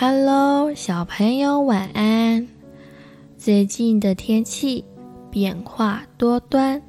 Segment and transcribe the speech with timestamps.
[0.00, 2.46] Hello，小朋友，晚安。
[3.36, 4.84] 最近的天气
[5.28, 6.80] 变化多端，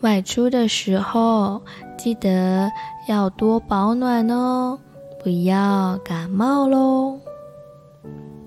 [0.00, 1.60] 外出的时候
[1.98, 2.70] 记得
[3.08, 4.78] 要多保暖哦，
[5.24, 7.18] 不要感冒喽。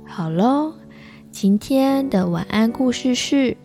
[0.05, 0.71] 好喽，
[1.29, 3.52] 今天的晚安故事是《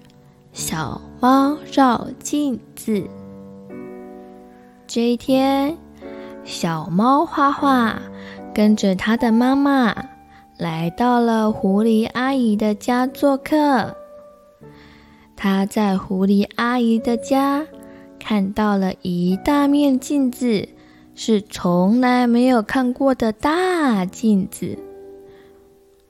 [0.52, 2.92] 小猫照镜子》。
[4.88, 5.78] 这一天，
[6.42, 8.02] 小猫画画。
[8.54, 9.94] 跟着他的妈妈
[10.58, 13.96] 来到了狐狸阿姨的家做客。
[15.36, 17.66] 他在狐狸阿姨的家
[18.20, 20.68] 看到了一大面镜子，
[21.14, 24.78] 是从来没有看过的大镜子。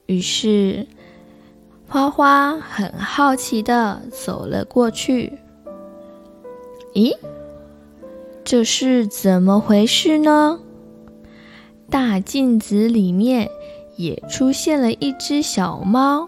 [0.07, 0.87] 于是，
[1.89, 5.39] 花花很好奇地走了过去。
[6.93, 7.17] 咦，
[8.45, 10.61] 这是怎么回事呢？
[11.93, 13.51] 大镜子里面
[13.97, 16.27] 也出现了一只小猫，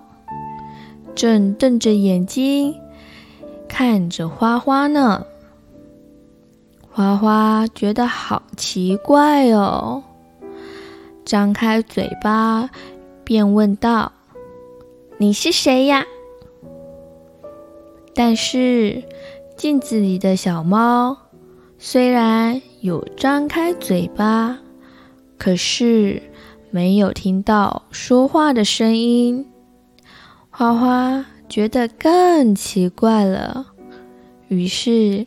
[1.15, 2.75] 正瞪着眼睛
[3.67, 5.25] 看着花花呢。
[6.91, 10.03] 花花觉得好奇怪哦，
[11.25, 12.69] 张开嘴巴
[13.25, 14.13] 便问道
[15.17, 16.05] ：“你是谁呀？”
[18.15, 19.03] 但是
[19.57, 21.17] 镜子里的小猫
[21.79, 24.59] 虽然有张开嘴巴。
[25.37, 26.23] 可是
[26.71, 29.47] 没有听到说话的声音，
[30.51, 33.67] 花花觉得更奇怪了，
[34.49, 35.27] 于是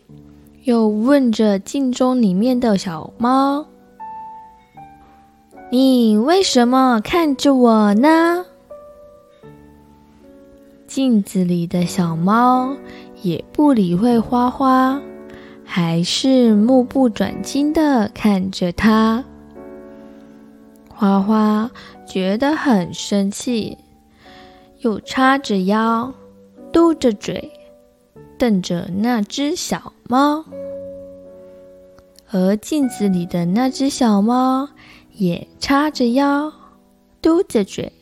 [0.63, 3.67] 又问着镜中里面的小猫
[5.71, 8.45] ：“你为什么看着我呢？”
[10.87, 12.75] 镜子里的小猫
[13.21, 14.99] 也不理会花花，
[15.63, 19.23] 还是目不转睛地看着它。
[20.99, 21.69] 花花
[22.07, 23.77] 觉得很生气，
[24.79, 26.11] 又叉着腰，
[26.73, 27.51] 嘟着嘴，
[28.35, 30.43] 瞪着那只小猫。
[32.31, 34.69] 而镜子里的那只小猫
[35.13, 36.51] 也叉着腰，
[37.21, 37.93] 嘟着嘴，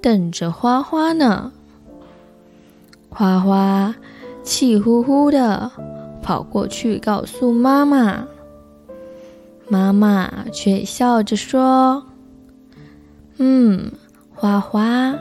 [0.00, 1.52] 瞪着花花呢。
[3.10, 3.94] 花花
[4.42, 5.70] 气呼呼的
[6.22, 8.26] 跑过去告诉妈妈，
[9.68, 12.02] 妈妈却笑着说。
[13.38, 13.90] 嗯，
[14.34, 15.14] 花花，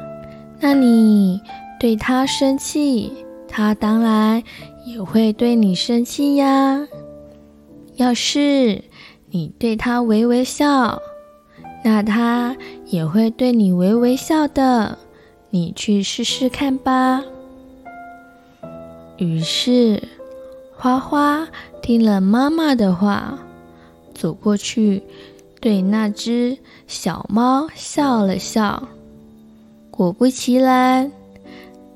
[0.59, 1.41] 那你
[1.79, 3.11] 对他生气，
[3.47, 4.43] 他当然
[4.85, 6.87] 也会对你生气呀。
[7.95, 8.83] 要是
[9.29, 11.01] 你对他微微笑，
[11.83, 14.97] 那他也会对你微微笑的。
[15.49, 17.23] 你去试试看吧。
[19.17, 20.01] 于是，
[20.75, 21.47] 花花
[21.81, 23.37] 听了妈妈的话，
[24.13, 25.03] 走过去。
[25.63, 26.57] 对那只
[26.87, 28.85] 小猫笑了笑，
[29.89, 31.09] 果不其然，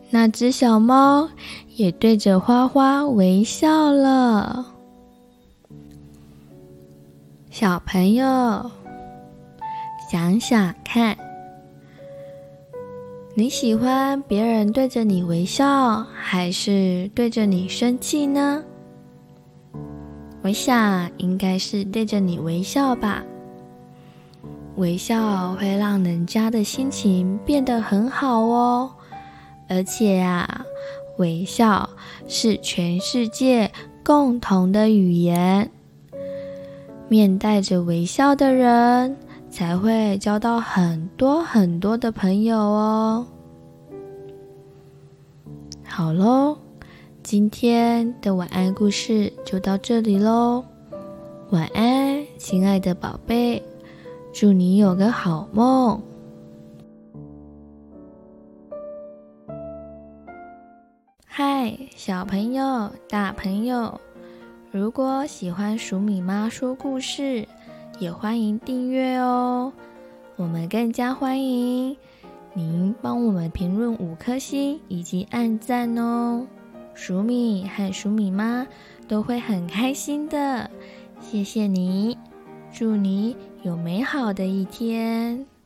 [0.10, 1.28] 那只小猫
[1.76, 4.66] 也对着花花微笑了。
[7.52, 8.72] 小朋友，
[10.10, 11.18] 想想看，
[13.36, 18.64] 你喜欢别人对着你微笑，还是对着你生气呢？
[20.42, 23.22] 我想应该是对着你微笑吧。
[24.78, 28.92] 微笑会让人家的心情变得很好哦，
[29.68, 30.66] 而且啊，
[31.18, 31.90] 微笑
[32.28, 33.72] 是全世界
[34.04, 35.72] 共同的语言。
[37.10, 39.18] 面带着微笑的人，
[39.50, 43.26] 才会交到很多很多的朋友哦。
[45.84, 46.56] 好喽，
[47.24, 50.64] 今天的晚安故事就到这里喽。
[51.50, 53.64] 晚安，亲爱的宝贝。
[54.40, 56.00] 祝你有个好梦。
[61.26, 64.00] 嗨，小朋友、大朋友，
[64.70, 67.48] 如果喜欢鼠米妈说故事，
[67.98, 69.74] 也欢迎订阅哦。
[70.36, 71.98] 我们更加欢迎
[72.54, 76.46] 您帮我们评论五颗星以及按赞哦。
[76.94, 78.68] 鼠米和鼠米妈
[79.08, 80.70] 都会很开心的，
[81.22, 82.16] 谢谢你。
[82.74, 85.57] 祝你有美好的一天。